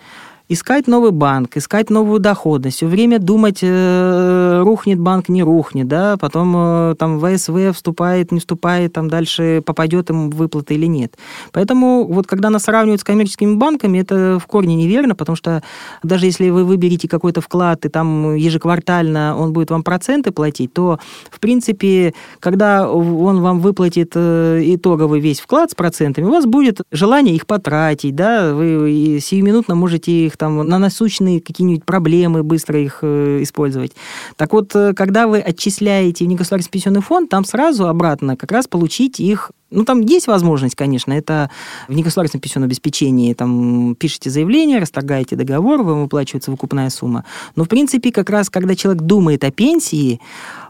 Искать 0.50 0.88
новый 0.88 1.12
банк, 1.12 1.56
искать 1.58 1.92
новую 1.92 2.20
доходность, 2.20 2.78
все 2.78 2.88
время 2.88 3.20
думать, 3.20 3.60
э, 3.62 4.62
рухнет 4.64 5.00
банк, 5.00 5.30
не 5.30 5.44
рухнет, 5.44 5.88
да, 5.88 6.18
потом 6.18 6.54
э, 6.58 6.96
там 6.98 7.20
ВСВ 7.20 7.72
вступает, 7.74 8.32
не 8.32 8.40
вступает, 8.40 8.94
там 8.94 9.10
дальше 9.10 9.62
попадет 9.64 10.10
им 10.10 10.32
выплата 10.32 10.74
или 10.74 10.88
нет. 10.88 11.18
Поэтому 11.52 12.08
вот 12.08 12.26
когда 12.26 12.50
нас 12.50 12.64
сравнивают 12.64 13.02
с 13.02 13.04
коммерческими 13.04 13.56
банками, 13.56 14.00
это 14.00 14.40
в 14.40 14.48
корне 14.48 14.76
неверно, 14.76 15.14
потому 15.14 15.36
что 15.36 15.62
даже 16.02 16.26
если 16.26 16.50
вы 16.50 16.66
выберете 16.66 17.08
какой-то 17.08 17.42
вклад, 17.42 17.86
и 17.86 17.90
там 17.90 18.34
ежеквартально 18.34 19.38
он 19.38 19.54
будет 19.54 19.70
вам 19.70 19.84
проценты 19.84 20.32
платить, 20.32 20.74
то, 20.74 21.00
в 21.30 21.40
принципе, 21.40 22.16
когда 22.40 22.92
он 22.92 23.42
вам 23.42 23.60
выплатит 23.60 24.14
э, 24.16 24.62
итоговый 24.64 25.20
весь 25.20 25.42
вклад 25.42 25.70
с 25.70 25.76
процентами, 25.76 26.26
у 26.26 26.32
вас 26.32 26.48
будет 26.48 26.82
желание 26.92 27.36
их 27.36 27.46
потратить, 27.46 28.16
да, 28.16 28.52
вы 28.56 29.20
сиюминутно 29.22 29.76
можете 29.76 30.12
их 30.12 30.39
там 30.40 30.68
на 30.68 30.80
насущные 30.80 31.42
какие-нибудь 31.42 31.86
проблемы, 31.86 32.42
быстро 32.42 32.80
их 32.80 33.00
э, 33.04 33.44
использовать. 33.44 33.92
Так 34.38 34.54
вот, 34.54 34.76
э, 34.76 34.94
когда 34.94 35.28
вы 35.28 35.40
отчисляете 35.40 36.26
в 36.26 36.28
негосударственный 36.28 36.72
пенсионный 36.72 37.02
фонд, 37.02 37.30
там 37.30 37.46
сразу 37.46 37.88
обратно 37.88 38.36
как 38.36 38.52
раз 38.52 38.68
получить 38.68 39.20
их 39.20 39.52
ну, 39.72 39.86
там 39.86 40.02
есть 40.02 40.26
возможность, 40.26 40.76
конечно, 40.76 41.14
это 41.14 41.52
в 41.88 41.94
негосударственном 41.94 42.42
пенсионном 42.42 42.70
обеспечении, 42.70 43.36
там, 43.36 43.96
пишете 43.96 44.32
заявление, 44.32 44.80
расторгаете 44.80 45.36
договор, 45.36 45.84
вам 45.84 46.02
выплачивается 46.02 46.50
выкупная 46.50 46.90
сумма. 46.90 47.24
Но, 47.56 47.66
в 47.66 47.68
принципе, 47.68 48.12
как 48.12 48.32
раз, 48.32 48.50
когда 48.50 48.76
человек 48.76 49.04
думает 49.04 49.44
о 49.44 49.52
пенсии, 49.52 50.22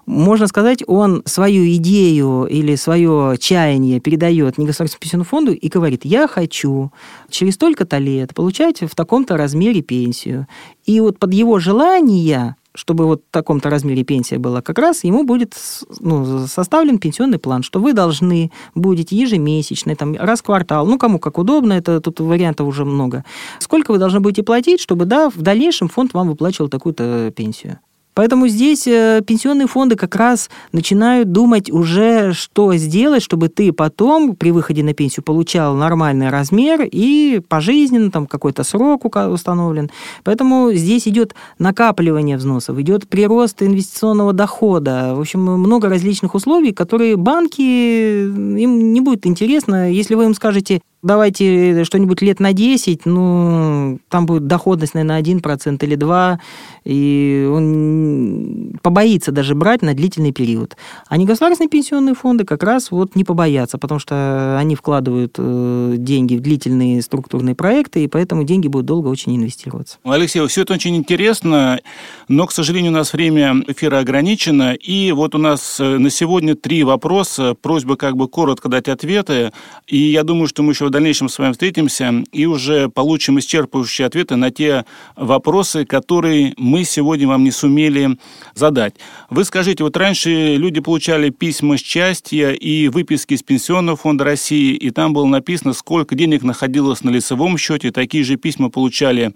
можно 0.09 0.47
сказать, 0.47 0.83
он 0.87 1.21
свою 1.25 1.63
идею 1.75 2.47
или 2.49 2.75
свое 2.75 3.37
чаяние 3.39 3.99
передает 3.99 4.57
негосударственному 4.57 5.01
пенсионному 5.01 5.29
фонду 5.29 5.53
и 5.53 5.69
говорит, 5.69 6.03
я 6.03 6.27
хочу 6.27 6.91
через 7.29 7.53
столько-то 7.53 7.99
лет 7.99 8.33
получать 8.33 8.81
в 8.81 8.95
таком-то 8.95 9.37
размере 9.37 9.83
пенсию. 9.83 10.47
И 10.85 10.99
вот 10.99 11.19
под 11.19 11.33
его 11.33 11.59
желание 11.59 12.55
чтобы 12.75 13.05
вот 13.05 13.23
в 13.27 13.31
таком-то 13.31 13.69
размере 13.69 14.03
пенсия 14.03 14.37
была, 14.37 14.61
как 14.61 14.77
раз 14.79 15.03
ему 15.03 15.25
будет 15.25 15.55
ну, 15.99 16.47
составлен 16.47 16.97
пенсионный 16.97 17.39
план, 17.39 17.61
что 17.61 17.79
вы 17.79 17.93
должны 17.93 18.51
будете 18.73 19.17
ежемесячно, 19.17 19.95
там, 19.95 20.15
раз 20.15 20.39
в 20.39 20.43
квартал, 20.43 20.85
ну, 20.85 20.97
кому 20.97 21.19
как 21.19 21.39
удобно, 21.39 21.73
это 21.73 21.99
тут 21.99 22.19
вариантов 22.19 22.67
уже 22.67 22.85
много. 22.85 23.25
Сколько 23.57 23.91
вы 23.91 23.97
должны 23.97 24.21
будете 24.21 24.43
платить, 24.43 24.79
чтобы, 24.79 25.05
да, 25.05 25.29
в 25.29 25.41
дальнейшем 25.41 25.89
фонд 25.89 26.13
вам 26.13 26.29
выплачивал 26.29 26.69
такую-то 26.69 27.33
пенсию. 27.35 27.79
Поэтому 28.13 28.47
здесь 28.47 28.85
э, 28.87 29.21
пенсионные 29.25 29.67
фонды 29.67 29.95
как 29.95 30.15
раз 30.15 30.49
начинают 30.71 31.31
думать 31.31 31.71
уже, 31.71 32.33
что 32.33 32.73
сделать, 32.75 33.23
чтобы 33.23 33.49
ты 33.49 33.71
потом 33.71 34.35
при 34.35 34.51
выходе 34.51 34.83
на 34.83 34.93
пенсию 34.93 35.23
получал 35.23 35.75
нормальный 35.75 36.29
размер 36.29 36.87
и 36.91 37.41
пожизненно, 37.47 38.11
там 38.11 38.27
какой-то 38.27 38.63
срок 38.63 39.05
установлен. 39.05 39.89
Поэтому 40.23 40.71
здесь 40.73 41.07
идет 41.07 41.33
накапливание 41.59 42.37
взносов, 42.37 42.77
идет 42.79 43.07
прирост 43.07 43.61
инвестиционного 43.61 44.33
дохода. 44.33 45.13
В 45.15 45.21
общем, 45.21 45.41
много 45.41 45.89
различных 45.89 46.35
условий, 46.35 46.73
которые 46.73 47.15
банки, 47.15 47.61
им 47.61 48.93
не 48.93 49.01
будет 49.01 49.25
интересно, 49.25 49.91
если 49.91 50.15
вы 50.15 50.25
им 50.25 50.33
скажете, 50.33 50.81
давайте 51.01 51.83
что-нибудь 51.83 52.21
лет 52.21 52.39
на 52.39 52.53
10, 52.53 53.05
ну, 53.05 53.99
там 54.09 54.25
будет 54.25 54.47
доходность, 54.47 54.93
наверное, 54.93 55.21
1% 55.21 55.83
или 55.85 55.97
2%, 55.97 56.39
и 56.85 57.49
он 57.51 58.77
побоится 58.81 59.31
даже 59.31 59.55
брать 59.55 59.81
на 59.81 59.93
длительный 59.93 60.31
период. 60.31 60.75
А 61.07 61.17
негосударственные 61.17 61.69
пенсионные 61.69 62.15
фонды 62.15 62.43
как 62.43 62.63
раз 62.63 62.91
вот 62.91 63.15
не 63.15 63.23
побоятся, 63.23 63.77
потому 63.77 63.99
что 63.99 64.57
они 64.59 64.75
вкладывают 64.75 65.35
э, 65.37 65.95
деньги 65.97 66.35
в 66.35 66.41
длительные 66.41 67.01
структурные 67.01 67.55
проекты, 67.55 68.03
и 68.03 68.07
поэтому 68.07 68.43
деньги 68.43 68.67
будут 68.67 68.85
долго 68.85 69.07
очень 69.07 69.35
инвестироваться. 69.35 69.97
Алексей, 70.03 70.45
все 70.47 70.61
это 70.63 70.73
очень 70.73 70.95
интересно, 70.95 71.79
но, 72.27 72.47
к 72.47 72.51
сожалению, 72.51 72.91
у 72.91 72.95
нас 72.95 73.13
время 73.13 73.63
эфира 73.67 73.99
ограничено, 73.99 74.73
и 74.73 75.11
вот 75.11 75.35
у 75.35 75.37
нас 75.37 75.79
э, 75.79 75.97
на 75.97 76.09
сегодня 76.09 76.55
три 76.55 76.83
вопроса, 76.83 77.55
просьба 77.59 77.95
как 77.95 78.17
бы 78.17 78.27
коротко 78.27 78.69
дать 78.69 78.87
ответы, 78.87 79.51
и 79.87 79.97
я 79.97 80.23
думаю, 80.23 80.47
что 80.47 80.63
мы 80.63 80.73
еще 80.73 80.88
в 80.89 80.91
дальнейшем 80.91 81.29
с 81.29 81.37
вами 81.37 81.51
встретимся 81.51 82.23
и 82.31 82.45
уже 82.45 82.89
получим 82.89 83.37
исчерпывающие 83.37 84.05
ответы 84.05 84.35
на 84.35 84.51
те 84.51 84.85
вопросы, 85.15 85.85
которые 85.85 86.53
мы 86.57 86.83
сегодня 86.83 87.27
вам 87.27 87.43
не 87.43 87.51
сумели 87.51 88.17
задать. 88.55 88.95
Вы 89.29 89.45
скажите, 89.45 89.83
вот 89.83 89.95
раньше 89.95 90.55
люди 90.55 90.79
получали 90.79 91.29
письма 91.29 91.77
счастья 91.77 92.51
и 92.51 92.87
выписки 92.87 93.35
из 93.35 93.43
Пенсионного 93.43 93.97
фонда 93.97 94.23
России, 94.23 94.73
и 94.73 94.89
там 94.89 95.13
было 95.13 95.25
написано, 95.25 95.73
сколько 95.73 96.15
денег 96.15 96.43
находилось 96.43 97.03
на 97.03 97.11
лицевом 97.11 97.57
счете. 97.57 97.91
Такие 97.91 98.23
же 98.23 98.35
письма 98.35 98.69
получали 98.69 99.33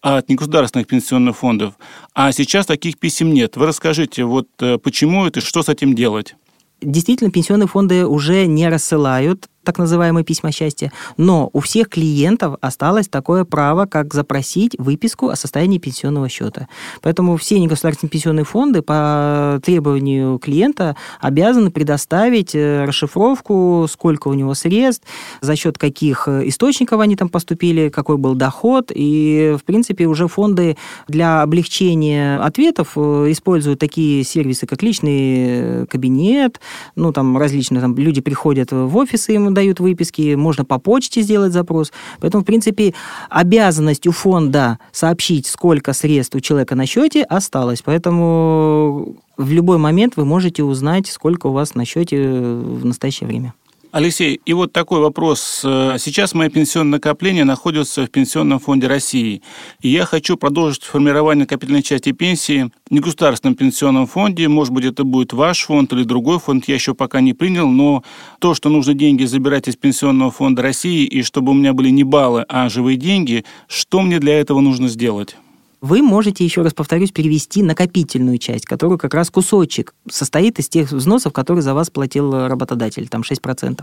от 0.00 0.28
негосударственных 0.28 0.86
пенсионных 0.86 1.36
фондов. 1.36 1.74
А 2.14 2.32
сейчас 2.32 2.66
таких 2.66 2.98
писем 2.98 3.32
нет. 3.32 3.56
Вы 3.56 3.66
расскажите, 3.66 4.24
вот 4.24 4.48
э, 4.60 4.76
почему 4.76 5.26
это, 5.26 5.40
что 5.40 5.62
с 5.62 5.68
этим 5.70 5.94
делать? 5.94 6.34
Действительно, 6.82 7.30
пенсионные 7.30 7.66
фонды 7.66 8.06
уже 8.06 8.46
не 8.46 8.68
рассылают 8.68 9.48
так 9.64 9.78
называемые 9.78 10.24
письма 10.24 10.52
счастья, 10.52 10.92
но 11.16 11.50
у 11.52 11.60
всех 11.60 11.88
клиентов 11.88 12.56
осталось 12.60 13.08
такое 13.08 13.44
право, 13.44 13.86
как 13.86 14.14
запросить 14.14 14.76
выписку 14.78 15.28
о 15.28 15.36
состоянии 15.36 15.78
пенсионного 15.78 16.28
счета. 16.28 16.68
Поэтому 17.02 17.36
все 17.36 17.58
негосударственные 17.58 18.10
пенсионные 18.10 18.44
фонды 18.44 18.82
по 18.82 19.60
требованию 19.64 20.38
клиента 20.38 20.96
обязаны 21.20 21.70
предоставить 21.70 22.54
э, 22.54 22.84
расшифровку, 22.84 23.86
сколько 23.90 24.28
у 24.28 24.34
него 24.34 24.54
средств, 24.54 25.06
за 25.40 25.56
счет 25.56 25.78
каких 25.78 26.28
э, 26.28 26.48
источников 26.48 27.00
они 27.00 27.16
там 27.16 27.28
поступили, 27.28 27.88
какой 27.88 28.18
был 28.18 28.34
доход. 28.34 28.92
И, 28.94 29.56
в 29.58 29.64
принципе, 29.64 30.06
уже 30.06 30.28
фонды 30.28 30.76
для 31.08 31.42
облегчения 31.42 32.38
ответов 32.38 32.92
э, 32.96 33.26
используют 33.30 33.78
такие 33.78 34.24
сервисы, 34.24 34.66
как 34.66 34.82
личный 34.82 35.86
кабинет, 35.86 36.60
ну, 36.96 37.12
там 37.12 37.36
различные 37.38 37.80
там, 37.80 37.96
люди 37.96 38.20
приходят 38.20 38.72
в 38.72 38.96
офисы, 38.96 39.34
им 39.34 39.53
дают 39.54 39.80
выписки, 39.80 40.34
можно 40.34 40.64
по 40.64 40.78
почте 40.78 41.22
сделать 41.22 41.52
запрос. 41.52 41.92
Поэтому, 42.20 42.42
в 42.42 42.46
принципе, 42.46 42.94
обязанность 43.30 44.06
у 44.06 44.12
фонда 44.12 44.78
сообщить, 44.92 45.46
сколько 45.46 45.92
средств 45.92 46.34
у 46.36 46.40
человека 46.40 46.74
на 46.74 46.86
счете, 46.86 47.22
осталась. 47.22 47.82
Поэтому 47.82 49.16
в 49.36 49.50
любой 49.50 49.78
момент 49.78 50.14
вы 50.16 50.24
можете 50.24 50.62
узнать, 50.62 51.06
сколько 51.06 51.46
у 51.48 51.52
вас 51.52 51.74
на 51.74 51.84
счете 51.84 52.28
в 52.28 52.84
настоящее 52.84 53.28
время. 53.28 53.54
Алексей, 53.94 54.40
и 54.44 54.52
вот 54.54 54.72
такой 54.72 54.98
вопрос. 54.98 55.60
Э, 55.62 55.98
сейчас 56.00 56.34
мои 56.34 56.48
пенсионные 56.48 56.94
накопления 56.94 57.44
находятся 57.44 58.04
в 58.04 58.10
Пенсионном 58.10 58.58
фонде 58.58 58.88
России. 58.88 59.40
И 59.82 59.88
я 59.88 60.04
хочу 60.04 60.36
продолжить 60.36 60.82
формирование 60.82 61.44
накопительной 61.44 61.84
части 61.84 62.10
пенсии 62.10 62.72
в 62.88 62.90
негосударственном 62.90 63.54
пенсионном 63.54 64.08
фонде. 64.08 64.48
Может 64.48 64.72
быть, 64.72 64.84
это 64.84 65.04
будет 65.04 65.32
ваш 65.32 65.66
фонд 65.66 65.92
или 65.92 66.02
другой 66.02 66.40
фонд, 66.40 66.64
я 66.66 66.74
еще 66.74 66.94
пока 66.94 67.20
не 67.20 67.34
принял. 67.34 67.68
Но 67.68 68.02
то, 68.40 68.54
что 68.54 68.68
нужно 68.68 68.94
деньги 68.94 69.26
забирать 69.26 69.68
из 69.68 69.76
Пенсионного 69.76 70.32
фонда 70.32 70.62
России, 70.62 71.06
и 71.06 71.22
чтобы 71.22 71.52
у 71.52 71.54
меня 71.54 71.72
были 71.72 71.90
не 71.90 72.02
баллы, 72.02 72.44
а 72.48 72.68
живые 72.68 72.96
деньги, 72.96 73.44
что 73.68 74.00
мне 74.00 74.18
для 74.18 74.40
этого 74.40 74.58
нужно 74.58 74.88
сделать? 74.88 75.36
Вы 75.84 76.00
можете, 76.00 76.44
еще 76.44 76.62
раз 76.62 76.72
повторюсь, 76.72 77.12
перевести 77.12 77.62
накопительную 77.62 78.38
часть, 78.38 78.64
которую 78.64 78.98
как 78.98 79.12
раз 79.12 79.30
кусочек 79.30 79.92
состоит 80.10 80.58
из 80.58 80.70
тех 80.70 80.90
взносов, 80.90 81.34
которые 81.34 81.60
за 81.62 81.74
вас 81.74 81.90
платил 81.90 82.48
работодатель, 82.48 83.06
там 83.06 83.20
6%. 83.20 83.82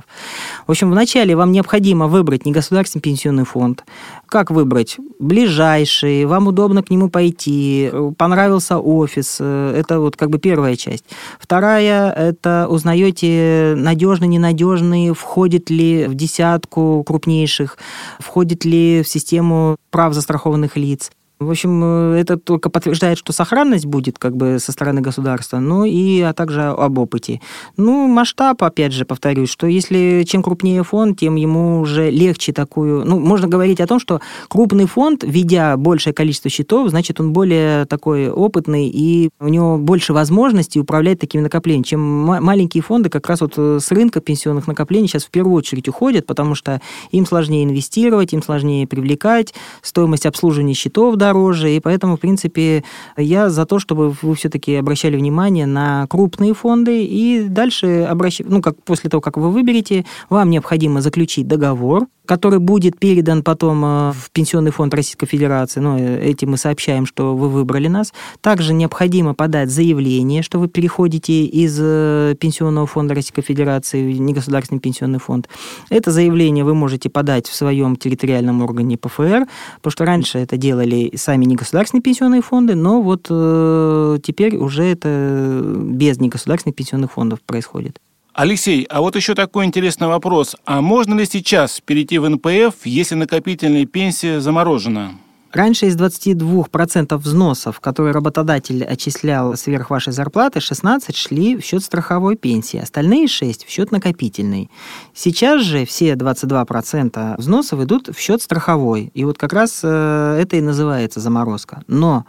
В 0.65 0.71
общем, 0.71 0.89
вначале 0.89 1.35
вам 1.35 1.51
необходимо 1.51 2.07
выбрать 2.07 2.43
негосударственный 2.43 3.03
пенсионный 3.03 3.45
фонд. 3.45 3.83
Как 4.25 4.49
выбрать? 4.49 4.97
Ближайший, 5.19 6.25
вам 6.25 6.47
удобно 6.47 6.81
к 6.81 6.89
нему 6.89 7.07
пойти, 7.07 7.91
понравился 8.17 8.79
офис. 8.79 9.39
Это 9.39 9.99
вот 9.99 10.15
как 10.15 10.31
бы 10.31 10.39
первая 10.39 10.75
часть. 10.75 11.05
Вторая, 11.39 12.11
это 12.11 12.65
узнаете 12.67 13.75
надежный, 13.77 14.27
ненадежный, 14.27 15.13
входит 15.13 15.69
ли 15.69 16.07
в 16.07 16.15
десятку 16.15 17.03
крупнейших, 17.05 17.77
входит 18.17 18.65
ли 18.65 19.03
в 19.03 19.07
систему 19.07 19.75
прав 19.91 20.15
застрахованных 20.15 20.77
лиц. 20.77 21.11
В 21.41 21.49
общем, 21.49 21.81
э, 21.83 22.19
это 22.19 22.37
только 22.37 22.69
подтверждает, 22.69 23.17
что 23.17 23.33
сохранность 23.33 23.87
будет 23.87 24.19
как 24.19 24.37
бы 24.37 24.59
со 24.59 24.71
стороны 24.71 25.01
государства, 25.01 25.57
ну 25.57 25.85
и 25.85 26.21
а 26.21 26.33
также 26.33 26.61
об 26.61 26.99
опыте. 26.99 27.41
Ну, 27.77 28.07
масштаб, 28.07 28.61
опять 28.61 28.93
же, 28.93 29.05
повторюсь, 29.05 29.49
что 29.49 29.65
если 29.65 30.23
чем 30.27 30.43
крупнее 30.43 30.83
фонд, 30.83 31.19
тем 31.19 31.35
ему 31.37 31.79
уже 31.79 32.11
легче 32.11 32.53
такую... 32.53 33.05
Ну, 33.05 33.19
можно 33.19 33.47
говорить 33.47 33.81
о 33.81 33.87
том, 33.87 33.99
что 33.99 34.21
крупный 34.49 34.85
фонд, 34.85 35.23
ведя 35.25 35.77
большее 35.77 36.13
количество 36.13 36.51
счетов, 36.51 36.91
значит, 36.91 37.19
он 37.19 37.33
более 37.33 37.85
такой 37.85 38.29
опытный, 38.29 38.87
и 38.87 39.31
у 39.39 39.47
него 39.47 39.79
больше 39.79 40.13
возможностей 40.13 40.79
управлять 40.79 41.19
такими 41.19 41.41
накоплениями, 41.41 41.85
чем 41.85 42.01
маленькие 42.01 42.83
фонды 42.83 43.09
как 43.09 43.27
раз 43.27 43.41
вот 43.41 43.53
э, 43.57 43.79
с 43.81 43.89
рынка 43.89 44.21
пенсионных 44.21 44.67
накоплений 44.67 45.07
сейчас 45.07 45.25
в 45.25 45.31
первую 45.31 45.55
очередь 45.55 45.87
уходят, 45.87 46.27
потому 46.27 46.53
что 46.53 46.81
им 47.09 47.25
сложнее 47.25 47.63
инвестировать, 47.63 48.31
им 48.33 48.43
сложнее 48.43 48.85
привлекать, 48.85 49.55
стоимость 49.81 50.27
обслуживания 50.27 50.75
счетов, 50.75 51.15
да, 51.15 51.30
дороже, 51.31 51.75
и 51.75 51.79
поэтому, 51.79 52.17
в 52.17 52.19
принципе, 52.19 52.83
я 53.17 53.49
за 53.49 53.65
то, 53.65 53.79
чтобы 53.79 54.13
вы 54.21 54.35
все-таки 54.35 54.75
обращали 54.75 55.15
внимание 55.15 55.65
на 55.65 56.05
крупные 56.07 56.53
фонды, 56.53 57.05
и 57.05 57.43
дальше, 57.47 58.07
обращ... 58.09 58.41
ну, 58.43 58.61
как 58.61 58.75
после 58.83 59.09
того, 59.09 59.21
как 59.21 59.37
вы 59.37 59.49
выберете, 59.49 60.05
вам 60.29 60.49
необходимо 60.49 61.01
заключить 61.01 61.47
договор, 61.47 62.07
который 62.25 62.59
будет 62.59 62.97
передан 62.99 63.43
потом 63.43 63.83
э, 63.83 64.11
в 64.13 64.31
Пенсионный 64.31 64.71
фонд 64.71 64.93
Российской 64.93 65.25
Федерации. 65.25 65.81
Ну, 65.81 65.97
э, 65.97 66.29
этим 66.29 66.51
мы 66.51 66.57
сообщаем, 66.57 67.05
что 67.05 67.35
вы 67.35 67.49
выбрали 67.49 67.89
нас. 67.89 68.13
Также 68.39 68.73
необходимо 68.73 69.33
подать 69.33 69.69
заявление, 69.69 70.41
что 70.41 70.59
вы 70.59 70.67
переходите 70.67 71.43
из 71.45 71.77
э, 71.81 72.35
Пенсионного 72.39 72.87
фонда 72.87 73.15
Российской 73.15 73.41
Федерации 73.41 74.13
в 74.13 74.21
негосударственный 74.21 74.79
пенсионный 74.79 75.19
фонд. 75.19 75.49
Это 75.89 76.11
заявление 76.11 76.63
вы 76.63 76.73
можете 76.73 77.09
подать 77.09 77.47
в 77.47 77.53
своем 77.53 77.95
территориальном 77.95 78.61
органе 78.61 78.97
ПФР, 78.97 79.47
потому 79.77 79.91
что 79.91 80.05
раньше 80.05 80.37
это 80.37 80.55
делали 80.55 81.11
сами 81.21 81.45
негосударственные 81.45 82.01
пенсионные 82.01 82.41
фонды, 82.41 82.75
но 82.75 83.01
вот 83.01 83.27
э, 83.29 84.17
теперь 84.23 84.57
уже 84.57 84.83
это 84.83 85.61
без 85.65 86.19
негосударственных 86.19 86.75
пенсионных 86.75 87.11
фондов 87.11 87.41
происходит. 87.41 87.99
Алексей, 88.33 88.83
а 88.89 89.01
вот 89.01 89.15
еще 89.15 89.35
такой 89.35 89.65
интересный 89.65 90.07
вопрос. 90.07 90.55
А 90.65 90.81
можно 90.81 91.15
ли 91.15 91.25
сейчас 91.25 91.81
перейти 91.81 92.17
в 92.17 92.29
НПФ, 92.29 92.85
если 92.85 93.15
накопительная 93.15 93.85
пенсия 93.85 94.39
заморожена? 94.39 95.11
Раньше 95.53 95.87
из 95.87 95.97
22% 95.97 97.17
взносов, 97.17 97.81
которые 97.81 98.13
работодатель 98.13 98.85
отчислял 98.85 99.57
сверх 99.57 99.89
вашей 99.89 100.13
зарплаты, 100.13 100.61
16 100.61 101.13
шли 101.13 101.57
в 101.57 101.65
счет 101.65 101.83
страховой 101.83 102.37
пенсии, 102.37 102.79
остальные 102.79 103.27
6 103.27 103.65
в 103.65 103.69
счет 103.69 103.91
накопительной. 103.91 104.69
Сейчас 105.13 105.61
же 105.61 105.85
все 105.85 106.13
22% 106.13 107.37
взносов 107.37 107.81
идут 107.81 108.07
в 108.15 108.17
счет 108.17 108.41
страховой. 108.41 109.11
И 109.13 109.25
вот 109.25 109.37
как 109.37 109.51
раз 109.51 109.81
э, 109.83 110.37
это 110.41 110.55
и 110.55 110.61
называется 110.61 111.19
заморозка. 111.19 111.83
Но 111.87 112.25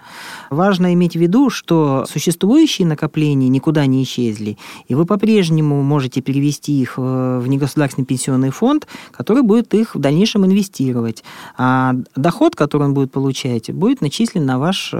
важно 0.50 0.92
иметь 0.94 1.12
в 1.12 1.20
виду, 1.20 1.48
что 1.48 2.04
существующие 2.08 2.88
накопления 2.88 3.48
никуда 3.48 3.86
не 3.86 4.02
исчезли, 4.02 4.58
и 4.88 4.96
вы 4.96 5.06
по-прежнему 5.06 5.80
можете 5.84 6.22
перевести 6.22 6.80
их 6.80 6.98
в 6.98 7.44
негосударственный 7.46 8.04
пенсионный 8.04 8.50
фонд, 8.50 8.88
который 9.12 9.44
будет 9.44 9.74
их 9.74 9.94
в 9.94 10.00
дальнейшем 10.00 10.44
инвестировать. 10.44 11.22
А 11.56 11.94
доход, 12.16 12.56
который 12.56 12.88
он 12.88 12.94
будет 12.94 13.11
получаете, 13.12 13.72
будет 13.72 14.00
начислен 14.00 14.44
на 14.44 14.58
ваш 14.58 14.90
э, 14.92 14.96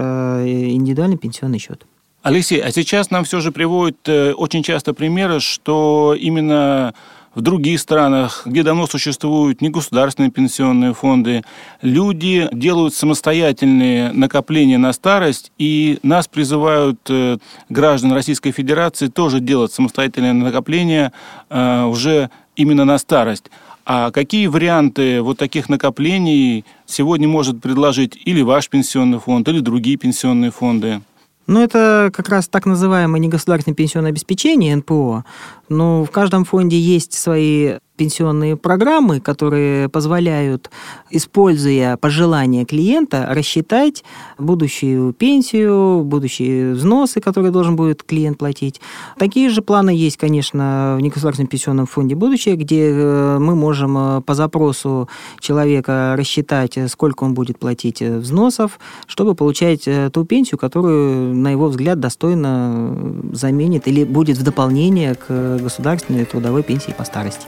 индивидуальный 0.46 1.18
пенсионный 1.18 1.58
счет. 1.58 1.86
Алексей, 2.22 2.60
а 2.60 2.70
сейчас 2.70 3.10
нам 3.10 3.24
все 3.24 3.40
же 3.40 3.50
приводят 3.50 3.96
э, 4.06 4.32
очень 4.32 4.62
часто 4.62 4.94
примеры, 4.94 5.40
что 5.40 6.16
именно 6.18 6.94
в 7.34 7.40
других 7.40 7.80
странах, 7.80 8.42
где 8.44 8.62
давно 8.62 8.86
существуют 8.86 9.60
негосударственные 9.60 10.30
пенсионные 10.30 10.94
фонды, 10.94 11.42
люди 11.80 12.48
делают 12.52 12.94
самостоятельные 12.94 14.12
накопления 14.12 14.78
на 14.78 14.92
старость, 14.92 15.50
и 15.58 15.98
нас 16.02 16.28
призывают 16.28 17.00
э, 17.08 17.38
граждан 17.68 18.12
Российской 18.12 18.52
Федерации 18.52 19.08
тоже 19.08 19.40
делать 19.40 19.72
самостоятельные 19.72 20.34
накопления 20.34 21.12
уже 21.50 22.30
именно 22.56 22.84
на 22.84 22.98
старость. 22.98 23.50
А 23.84 24.10
какие 24.10 24.46
варианты 24.46 25.22
вот 25.22 25.38
таких 25.38 25.68
накоплений 25.68 26.64
сегодня 26.86 27.26
может 27.26 27.60
предложить 27.60 28.16
или 28.24 28.42
ваш 28.42 28.68
пенсионный 28.68 29.18
фонд, 29.18 29.48
или 29.48 29.60
другие 29.60 29.96
пенсионные 29.96 30.50
фонды? 30.50 31.00
Ну, 31.48 31.60
это 31.60 32.10
как 32.14 32.28
раз 32.28 32.46
так 32.48 32.66
называемое 32.66 33.20
негосударственное 33.20 33.74
пенсионное 33.74 34.12
обеспечение, 34.12 34.76
НПО. 34.76 35.24
Но 35.72 36.04
в 36.04 36.10
каждом 36.10 36.44
фонде 36.44 36.78
есть 36.78 37.14
свои 37.14 37.78
пенсионные 37.96 38.56
программы, 38.56 39.20
которые 39.20 39.88
позволяют, 39.88 40.70
используя 41.10 41.96
пожелания 41.96 42.64
клиента, 42.64 43.28
рассчитать 43.30 44.02
будущую 44.38 45.12
пенсию, 45.12 46.02
будущие 46.02 46.72
взносы, 46.72 47.20
которые 47.20 47.52
должен 47.52 47.76
будет 47.76 48.02
клиент 48.02 48.38
платить. 48.38 48.80
Такие 49.18 49.50
же 49.50 49.62
планы 49.62 49.90
есть, 49.90 50.16
конечно, 50.16 50.96
в 50.98 51.00
негосударственном 51.00 51.48
пенсионном 51.48 51.86
фонде 51.86 52.14
«Будущее», 52.14 52.56
где 52.56 52.90
э, 52.90 53.38
мы 53.38 53.54
можем 53.54 53.96
э, 53.98 54.20
по 54.22 54.34
запросу 54.34 55.08
человека 55.38 56.14
рассчитать, 56.16 56.78
сколько 56.88 57.24
он 57.24 57.34
будет 57.34 57.58
платить 57.58 58.00
взносов, 58.00 58.80
чтобы 59.06 59.34
получать 59.34 59.86
э, 59.86 60.10
ту 60.10 60.24
пенсию, 60.24 60.58
которую, 60.58 61.36
на 61.36 61.50
его 61.50 61.68
взгляд, 61.68 62.00
достойно 62.00 62.96
заменит 63.32 63.86
или 63.86 64.04
будет 64.04 64.38
в 64.38 64.42
дополнение 64.42 65.14
к 65.14 65.58
государственной 65.62 66.24
трудовой 66.24 66.62
пенсии 66.62 66.92
по 66.92 67.04
старости. 67.04 67.46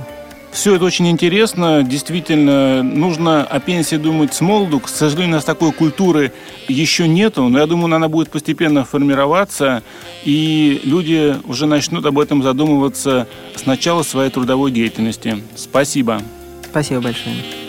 Все 0.54 0.76
это 0.76 0.84
очень 0.84 1.10
интересно. 1.10 1.82
Действительно, 1.82 2.84
нужно 2.84 3.42
о 3.42 3.58
пенсии 3.58 3.96
думать 3.96 4.32
с 4.32 4.40
молоду. 4.40 4.78
К 4.78 4.88
сожалению, 4.88 5.32
у 5.32 5.36
нас 5.38 5.44
такой 5.44 5.72
культуры 5.72 6.32
еще 6.68 7.08
нету, 7.08 7.48
но 7.48 7.58
я 7.58 7.66
думаю, 7.66 7.92
она 7.92 8.08
будет 8.08 8.30
постепенно 8.30 8.84
формироваться, 8.84 9.82
и 10.24 10.80
люди 10.84 11.36
уже 11.44 11.66
начнут 11.66 12.06
об 12.06 12.20
этом 12.20 12.44
задумываться 12.44 13.26
с 13.56 13.66
начала 13.66 14.04
своей 14.04 14.30
трудовой 14.30 14.70
деятельности. 14.70 15.42
Спасибо. 15.56 16.22
Спасибо 16.70 17.00
большое. 17.00 17.63